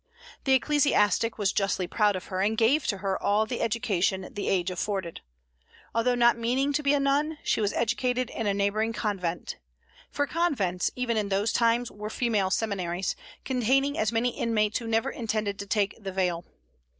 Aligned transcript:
The 0.45 0.53
ecclesiastic 0.53 1.37
was 1.37 1.53
justly 1.53 1.85
proud 1.85 2.15
of 2.15 2.25
her, 2.33 2.41
and 2.41 2.57
gave 2.57 2.87
to 2.87 2.97
her 3.05 3.21
all 3.21 3.45
the 3.45 3.61
education 3.61 4.27
the 4.33 4.47
age 4.49 4.71
afforded. 4.71 5.21
Although 5.93 6.15
not 6.15 6.39
meaning 6.39 6.73
to 6.73 6.81
be 6.81 6.95
a 6.95 6.99
nun, 6.99 7.37
she 7.43 7.61
was 7.61 7.71
educated 7.73 8.31
in 8.31 8.47
a 8.47 8.53
neighboring 8.55 8.93
convent, 8.93 9.57
for 10.09 10.25
convents, 10.25 10.89
even 10.95 11.17
in 11.17 11.29
those 11.29 11.53
times, 11.53 11.91
were 11.91 12.09
female 12.09 12.49
seminaries, 12.49 13.15
containing 13.45 13.95
many 14.11 14.29
inmates 14.29 14.79
who 14.79 14.87
never 14.87 15.11
intended 15.11 15.59
to 15.59 15.67
take 15.67 15.95
the 16.03 16.11
veil. 16.11 16.45